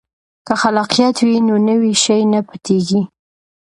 که 0.45 0.53
خلاقیت 0.61 1.17
وي 1.27 1.37
نو 1.47 1.55
نوی 1.67 1.93
شی 2.03 2.21
نه 2.31 2.39
پټیږي. 2.47 3.01